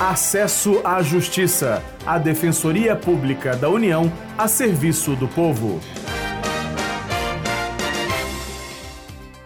Acesso 0.00 0.80
à 0.82 1.02
Justiça, 1.02 1.84
a 2.06 2.16
Defensoria 2.16 2.96
Pública 2.96 3.54
da 3.54 3.68
União 3.68 4.10
a 4.38 4.48
serviço 4.48 5.14
do 5.14 5.28
povo. 5.28 5.78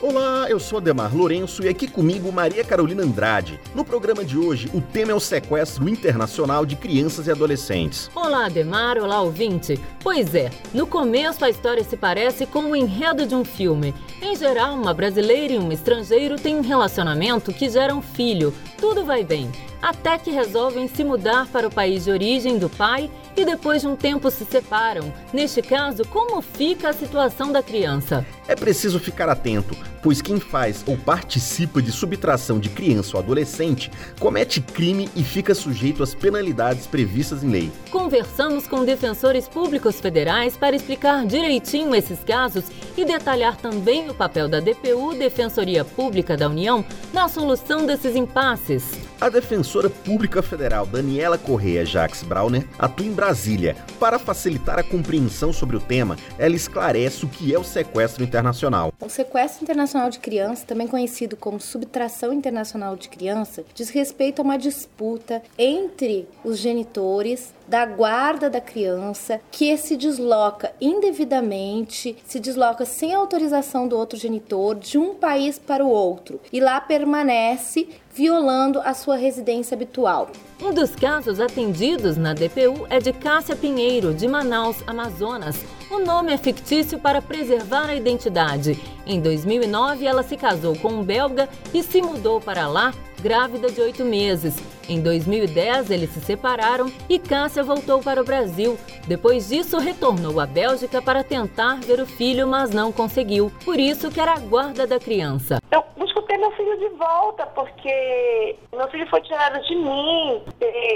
Olá, 0.00 0.50
eu 0.50 0.58
sou 0.58 0.78
Ademar 0.78 1.14
Lourenço 1.14 1.64
e 1.64 1.68
aqui 1.68 1.86
comigo 1.86 2.32
Maria 2.32 2.64
Carolina 2.64 3.04
Andrade. 3.04 3.60
No 3.76 3.84
programa 3.84 4.24
de 4.24 4.36
hoje, 4.36 4.68
o 4.74 4.80
tema 4.80 5.12
é 5.12 5.14
o 5.14 5.20
sequestro 5.20 5.88
internacional 5.88 6.66
de 6.66 6.74
crianças 6.74 7.28
e 7.28 7.30
adolescentes. 7.30 8.10
Olá, 8.12 8.46
Ademar, 8.46 8.98
olá, 8.98 9.20
ouvinte. 9.20 9.78
Pois 10.02 10.34
é, 10.34 10.50
no 10.74 10.84
começo 10.84 11.44
a 11.44 11.48
história 11.48 11.84
se 11.84 11.96
parece 11.96 12.44
com 12.44 12.72
o 12.72 12.74
enredo 12.74 13.24
de 13.24 13.36
um 13.36 13.44
filme. 13.44 13.94
Em 14.20 14.34
geral, 14.34 14.74
uma 14.74 14.92
brasileira 14.92 15.52
e 15.52 15.58
um 15.60 15.70
estrangeiro 15.70 16.34
têm 16.34 16.56
um 16.56 16.60
relacionamento 16.60 17.52
que 17.52 17.70
gera 17.70 17.94
um 17.94 18.02
filho. 18.02 18.52
Tudo 18.80 19.04
vai 19.04 19.22
bem 19.22 19.48
até 19.80 20.18
que 20.18 20.30
resolvem 20.30 20.88
se 20.88 21.02
mudar 21.04 21.46
para 21.48 21.66
o 21.66 21.70
país 21.70 22.04
de 22.04 22.10
origem 22.10 22.58
do 22.58 22.68
pai 22.68 23.10
e 23.36 23.44
depois 23.44 23.82
de 23.82 23.88
um 23.88 23.96
tempo 23.96 24.30
se 24.30 24.44
separam. 24.44 25.12
Neste 25.32 25.62
caso, 25.62 26.04
como 26.06 26.40
fica 26.42 26.90
a 26.90 26.92
situação 26.92 27.52
da 27.52 27.62
criança? 27.62 28.26
É 28.46 28.54
preciso 28.54 28.98
ficar 28.98 29.28
atento, 29.28 29.76
pois 30.02 30.20
quem 30.20 30.40
faz 30.40 30.82
ou 30.86 30.96
participa 30.96 31.80
de 31.80 31.92
subtração 31.92 32.58
de 32.58 32.68
criança 32.68 33.16
ou 33.16 33.22
adolescente 33.22 33.90
comete 34.18 34.60
crime 34.60 35.08
e 35.14 35.22
fica 35.22 35.54
sujeito 35.54 36.02
às 36.02 36.14
penalidades 36.14 36.86
previstas 36.86 37.42
em 37.44 37.48
lei. 37.48 37.72
Conversamos 37.90 38.66
com 38.66 38.84
defensores 38.84 39.48
públicos 39.48 40.00
federais 40.00 40.56
para 40.56 40.76
explicar 40.76 41.24
direitinho 41.24 41.94
esses 41.94 42.22
casos 42.24 42.64
e 42.96 43.04
detalhar 43.04 43.56
também 43.56 44.10
o 44.10 44.14
papel 44.14 44.48
da 44.48 44.60
DPU, 44.60 45.14
Defensoria 45.14 45.84
Pública 45.84 46.36
da 46.36 46.48
União, 46.48 46.84
na 47.12 47.28
solução 47.28 47.86
desses 47.86 48.16
impasses. 48.16 48.99
A 49.20 49.28
defensora 49.28 49.90
pública 49.90 50.40
federal 50.40 50.86
Daniela 50.86 51.36
Correia 51.36 51.84
Jacques 51.84 52.22
Brauner 52.22 52.66
atua 52.78 53.04
em 53.04 53.12
Brasília. 53.12 53.76
Para 53.98 54.18
facilitar 54.18 54.78
a 54.78 54.82
compreensão 54.82 55.52
sobre 55.52 55.76
o 55.76 55.80
tema, 55.80 56.16
ela 56.38 56.56
esclarece 56.56 57.26
o 57.26 57.28
que 57.28 57.54
é 57.54 57.58
o 57.58 57.62
sequestro 57.62 58.24
internacional. 58.24 58.94
O 58.98 59.10
sequestro 59.10 59.62
internacional 59.62 60.08
de 60.08 60.20
criança, 60.20 60.64
também 60.66 60.86
conhecido 60.86 61.36
como 61.36 61.60
subtração 61.60 62.32
internacional 62.32 62.96
de 62.96 63.10
criança, 63.10 63.62
diz 63.74 63.90
respeito 63.90 64.40
a 64.40 64.42
uma 64.42 64.56
disputa 64.56 65.42
entre 65.58 66.26
os 66.42 66.56
genitores 66.56 67.52
da 67.68 67.84
guarda 67.84 68.48
da 68.48 68.60
criança 68.60 69.38
que 69.52 69.76
se 69.76 69.98
desloca 69.98 70.72
indevidamente, 70.80 72.16
se 72.26 72.40
desloca 72.40 72.86
sem 72.86 73.14
autorização 73.14 73.86
do 73.86 73.96
outro 73.96 74.18
genitor 74.18 74.74
de 74.76 74.96
um 74.96 75.14
país 75.14 75.58
para 75.58 75.84
o 75.84 75.88
outro 75.88 76.40
e 76.52 76.58
lá 76.58 76.80
permanece 76.80 77.86
violando 78.12 78.80
a 78.80 78.94
sua 78.94 79.16
residência 79.16 79.74
habitual. 79.74 80.30
Um 80.62 80.72
dos 80.72 80.94
casos 80.94 81.40
atendidos 81.40 82.16
na 82.16 82.34
DPU 82.34 82.86
é 82.90 82.98
de 82.98 83.12
Cássia 83.12 83.56
Pinheiro, 83.56 84.12
de 84.12 84.28
Manaus, 84.28 84.76
Amazonas. 84.86 85.64
O 85.90 85.98
nome 85.98 86.32
é 86.32 86.38
fictício 86.38 86.98
para 86.98 87.22
preservar 87.22 87.88
a 87.88 87.94
identidade. 87.94 88.78
Em 89.06 89.20
2009, 89.20 90.06
ela 90.06 90.22
se 90.22 90.36
casou 90.36 90.76
com 90.76 90.88
um 90.88 91.02
belga 91.02 91.48
e 91.72 91.82
se 91.82 92.02
mudou 92.02 92.40
para 92.40 92.68
lá 92.68 92.92
grávida 93.20 93.70
de 93.70 93.80
oito 93.80 94.04
meses. 94.04 94.56
Em 94.88 95.00
2010, 95.00 95.90
eles 95.90 96.10
se 96.10 96.20
separaram 96.20 96.90
e 97.08 97.18
Cássia 97.18 97.62
voltou 97.62 98.00
para 98.00 98.20
o 98.20 98.24
Brasil. 98.24 98.78
Depois 99.06 99.48
disso, 99.48 99.78
retornou 99.78 100.40
à 100.40 100.46
Bélgica 100.46 101.00
para 101.00 101.22
tentar 101.22 101.76
ver 101.80 102.00
o 102.00 102.06
filho, 102.06 102.46
mas 102.46 102.70
não 102.70 102.90
conseguiu. 102.90 103.52
Por 103.64 103.78
isso, 103.78 104.10
quer 104.10 104.28
a 104.28 104.38
guarda 104.38 104.86
da 104.86 104.98
criança. 104.98 105.58
Eu 105.70 105.82
ter 105.82 106.09
meu 106.40 106.50
filho 106.52 106.78
de 106.78 106.88
volta, 106.96 107.46
porque 107.46 108.56
meu 108.72 108.88
filho 108.88 109.06
foi 109.08 109.20
tirado 109.20 109.62
de 109.62 109.74
mim. 109.76 110.42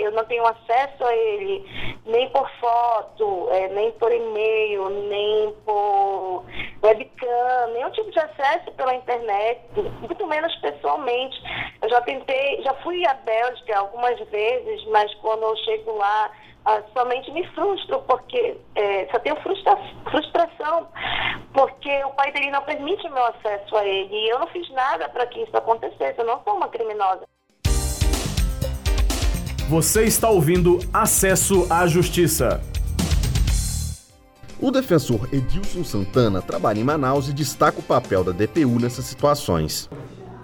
Eu 0.00 0.12
não 0.12 0.24
tenho 0.24 0.44
acesso 0.46 1.04
a 1.04 1.14
ele, 1.14 1.64
nem 2.06 2.28
por 2.30 2.50
foto, 2.60 3.48
é, 3.50 3.68
nem 3.68 3.92
por 3.92 4.10
e-mail, 4.10 4.88
nem 4.88 5.52
por 5.64 6.44
webcam, 6.84 7.72
nenhum 7.72 7.90
tipo 7.90 8.10
de 8.10 8.18
acesso 8.18 8.70
pela 8.76 8.94
internet, 8.94 9.60
muito 10.00 10.26
menos 10.26 10.54
pessoalmente. 10.56 11.36
Eu 11.80 11.88
já 11.88 12.00
tentei, 12.02 12.62
já 12.62 12.74
fui 12.82 13.06
à 13.06 13.14
Bélgica 13.14 13.78
algumas 13.78 14.18
vezes, 14.28 14.84
mas 14.88 15.12
quando 15.14 15.42
eu 15.42 15.56
chego 15.64 15.96
lá, 15.96 16.30
ah, 16.66 16.82
somente 16.92 17.30
me 17.32 17.46
frustro, 17.48 18.00
porque 18.02 18.56
é, 18.74 19.06
só 19.10 19.18
tenho 19.18 19.36
frustra 19.36 19.76
frustração, 20.10 20.88
porque 21.52 22.04
o 22.04 22.10
pai 22.10 22.30
dele 22.32 22.50
não 22.50 22.62
permite 22.62 23.06
o 23.06 23.12
meu 23.12 23.24
acesso 23.24 23.76
a 23.76 23.84
ele. 23.84 24.14
E 24.14 24.28
eu 24.28 24.38
não 24.38 24.46
fiz 24.48 24.68
nada 24.70 25.08
para 25.08 25.26
que 25.26 25.42
isso 25.42 25.56
acontecesse, 25.56 26.18
eu 26.18 26.26
não 26.26 26.42
sou 26.44 26.56
uma 26.56 26.68
criminosa. 26.68 27.24
Você 29.68 30.04
está 30.04 30.28
ouvindo 30.28 30.78
Acesso 30.92 31.66
à 31.72 31.86
Justiça. 31.86 32.73
O 34.60 34.70
defensor 34.70 35.28
Edilson 35.32 35.82
Santana 35.82 36.40
trabalha 36.40 36.78
em 36.78 36.84
Manaus 36.84 37.28
e 37.28 37.32
destaca 37.32 37.80
o 37.80 37.82
papel 37.82 38.22
da 38.22 38.32
DPU 38.32 38.78
nessas 38.80 39.04
situações. 39.04 39.90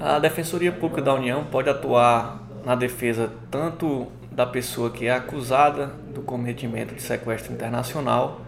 A 0.01 0.19
Defensoria 0.19 0.73
Pública 0.73 1.01
da 1.01 1.15
União 1.15 1.45
pode 1.45 1.69
atuar 1.69 2.43
na 2.65 2.75
defesa 2.75 3.33
tanto 3.51 4.09
da 4.33 4.45
pessoa 4.45 4.91
que 4.91 5.07
é 5.07 5.13
acusada 5.13 5.87
do 6.13 6.23
cometimento 6.23 6.95
de 6.95 7.03
sequestro 7.03 7.53
internacional, 7.53 8.41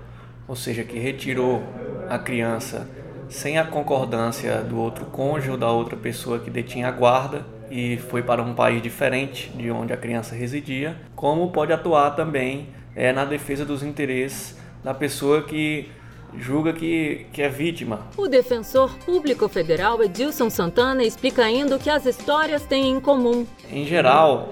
ou 0.49 0.57
seja, 0.57 0.83
que 0.83 0.99
retirou 0.99 1.63
a 2.09 2.19
criança 2.19 2.89
sem 3.29 3.57
a 3.57 3.65
concordância 3.65 4.63
do 4.63 4.79
outro 4.79 5.07
cônjuge 5.07 5.51
ou 5.51 5.57
da 5.57 5.71
outra 5.71 5.97
pessoa 5.97 6.39
que 6.39 6.51
detinha 6.51 6.89
a 6.89 6.91
guarda 6.91 7.47
e 7.71 7.97
foi 7.97 8.23
para 8.23 8.43
um 8.43 8.55
país 8.55 8.83
diferente 8.83 9.49
de 9.51 9.71
onde 9.71 9.93
a 9.93 9.97
criança 9.97 10.35
residia, 10.35 10.97
como 11.15 11.51
pode 11.51 11.73
atuar 11.73 12.11
também 12.11 12.69
é, 12.95 13.13
na 13.13 13.25
defesa 13.25 13.65
dos 13.65 13.83
interesses 13.83 14.61
da 14.83 14.93
pessoa 14.93 15.43
que 15.43 15.91
julga 16.37 16.73
que, 16.73 17.27
que 17.33 17.43
é 17.43 17.49
vítima. 17.49 18.07
O 18.17 18.27
defensor 18.27 18.97
público 19.05 19.49
federal 19.49 20.03
Edilson 20.03 20.49
Santana 20.49 21.05
explica 21.05 21.45
ainda 21.45 21.77
o 21.77 21.79
que 21.79 21.91
as 21.91 22.07
histórias 22.07 22.65
têm 22.65 22.91
em 22.91 23.01
comum. 23.01 23.47
Em 23.71 23.85
geral, 23.85 24.49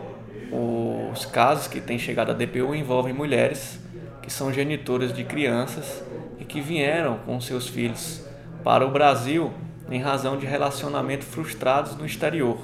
os 1.13 1.25
casos 1.25 1.67
que 1.67 1.81
têm 1.81 1.99
chegado 1.99 2.31
à 2.31 2.35
DPU 2.35 2.75
envolvem 2.75 3.13
mulheres 3.13 3.79
que 4.23 4.31
são 4.31 4.53
genitoras 4.53 5.13
de 5.13 5.25
crianças 5.25 6.03
e 6.39 6.45
que 6.45 6.61
vieram 6.61 7.19
com 7.19 7.41
seus 7.41 7.69
filhos 7.69 8.25
para 8.63 8.87
o 8.87 8.91
Brasil 8.91 9.53
em 9.91 10.01
razão 10.01 10.37
de 10.37 10.47
relacionamentos 10.47 11.27
frustrados 11.27 11.97
no 11.97 12.07
exterior. 12.07 12.59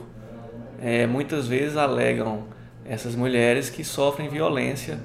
É, 0.81 1.07
muitas 1.07 1.49
vezes 1.49 1.77
alegam 1.77 2.45
essas 2.85 3.17
mulheres 3.17 3.69
que 3.71 3.83
sofrem 3.83 4.29
violência 4.29 5.01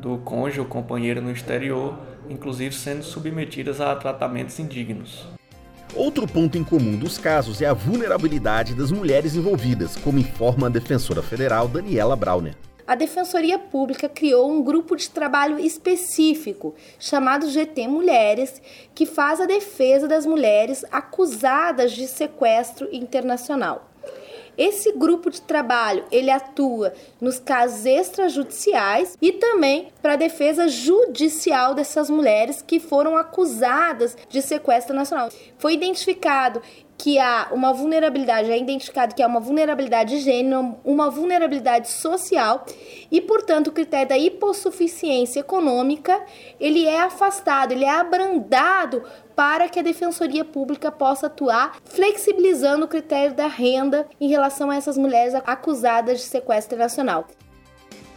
do 0.00 0.18
cônjuge 0.18 0.60
ou 0.60 0.66
companheiro 0.66 1.20
no 1.20 1.30
exterior, 1.30 1.98
inclusive 2.28 2.74
sendo 2.74 3.02
submetidas 3.02 3.80
a 3.80 3.94
tratamentos 3.96 4.58
indignos. 4.58 5.26
Outro 5.94 6.26
ponto 6.26 6.56
em 6.56 6.62
comum 6.62 6.96
dos 6.96 7.18
casos 7.18 7.62
é 7.62 7.66
a 7.66 7.72
vulnerabilidade 7.72 8.74
das 8.74 8.92
mulheres 8.92 9.34
envolvidas, 9.34 9.96
como 9.96 10.18
informa 10.18 10.66
a 10.66 10.70
defensora 10.70 11.22
federal 11.22 11.66
Daniela 11.66 12.14
Brauner. 12.14 12.54
A 12.86 12.94
Defensoria 12.94 13.58
Pública 13.58 14.08
criou 14.08 14.50
um 14.50 14.62
grupo 14.62 14.96
de 14.96 15.10
trabalho 15.10 15.58
específico 15.58 16.74
chamado 16.98 17.50
GT 17.50 17.86
Mulheres, 17.86 18.62
que 18.94 19.04
faz 19.04 19.42
a 19.42 19.46
defesa 19.46 20.08
das 20.08 20.24
mulheres 20.24 20.84
acusadas 20.90 21.92
de 21.92 22.06
sequestro 22.06 22.88
internacional. 22.90 23.87
Esse 24.58 24.90
grupo 24.90 25.30
de 25.30 25.40
trabalho, 25.40 26.04
ele 26.10 26.30
atua 26.30 26.92
nos 27.20 27.38
casos 27.38 27.86
extrajudiciais 27.86 29.16
e 29.22 29.30
também 29.32 29.92
para 30.02 30.14
a 30.14 30.16
defesa 30.16 30.66
judicial 30.66 31.74
dessas 31.74 32.10
mulheres 32.10 32.60
que 32.60 32.80
foram 32.80 33.16
acusadas 33.16 34.16
de 34.28 34.42
sequestro 34.42 34.96
nacional. 34.96 35.28
Foi 35.58 35.74
identificado 35.74 36.60
que 36.98 37.16
há 37.16 37.48
uma 37.52 37.72
vulnerabilidade, 37.72 38.50
é 38.50 38.58
identificado 38.58 39.14
que 39.14 39.22
há 39.22 39.26
uma 39.28 39.38
vulnerabilidade 39.38 40.16
de 40.16 40.20
gênero, 40.20 40.76
uma 40.84 41.08
vulnerabilidade 41.08 41.88
social 41.88 42.66
e, 43.08 43.20
portanto, 43.20 43.68
o 43.68 43.72
critério 43.72 44.08
da 44.08 44.18
hipossuficiência 44.18 45.38
econômica, 45.38 46.20
ele 46.58 46.84
é 46.86 47.00
afastado, 47.00 47.70
ele 47.70 47.84
é 47.84 47.90
abrandado 47.90 49.04
para 49.36 49.68
que 49.68 49.78
a 49.78 49.82
Defensoria 49.82 50.44
Pública 50.44 50.90
possa 50.90 51.28
atuar 51.28 51.76
flexibilizando 51.84 52.86
o 52.86 52.88
critério 52.88 53.32
da 53.32 53.46
renda 53.46 54.08
em 54.20 54.28
relação 54.28 54.68
a 54.68 54.74
essas 54.74 54.98
mulheres 54.98 55.34
acusadas 55.46 56.18
de 56.18 56.24
sequestro 56.24 56.76
nacional. 56.76 57.28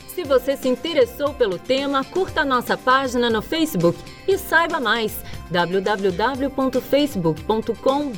Se 0.08 0.24
você 0.24 0.58
se 0.58 0.68
interessou 0.68 1.34
pelo 1.36 1.60
tema, 1.60 2.04
curta 2.04 2.42
a 2.42 2.46
nossa 2.46 2.76
página 2.76 3.30
no 3.30 3.42
Facebook 3.42 3.98
e 4.28 4.38
saiba 4.38 4.80
mais 4.80 5.14
www.facebook.com 5.52 8.12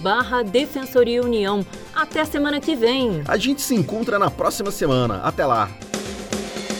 Defensoria 0.51 1.23
União. 1.23 1.65
Até 1.95 2.23
semana 2.25 2.61
que 2.61 2.75
vem. 2.75 3.23
A 3.27 3.37
gente 3.37 3.61
se 3.61 3.75
encontra 3.75 4.19
na 4.19 4.29
próxima 4.29 4.69
semana. 4.71 5.21
Até 5.23 5.45
lá. 5.45 5.69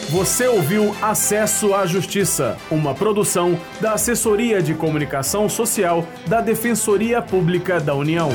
Você 0.08 0.46
ouviu 0.46 0.94
Acesso 1.02 1.74
à 1.74 1.86
Justiça, 1.86 2.56
uma 2.70 2.94
produção 2.94 3.58
da 3.80 3.94
Assessoria 3.94 4.62
de 4.62 4.74
Comunicação 4.74 5.48
Social 5.48 6.06
da 6.26 6.40
Defensoria 6.40 7.20
Pública 7.20 7.80
da 7.80 7.94
União. 7.94 8.30